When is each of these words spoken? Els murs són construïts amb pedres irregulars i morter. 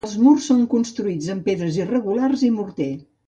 Els 0.07 0.13
murs 0.19 0.45
són 0.51 0.63
construïts 0.71 1.27
amb 1.35 1.45
pedres 1.49 1.79
irregulars 1.83 2.47
i 2.51 2.53
morter. 2.59 2.91